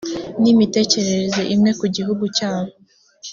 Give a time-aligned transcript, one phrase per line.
[0.41, 2.71] n imitekerereze imwe ku gihugu cyabo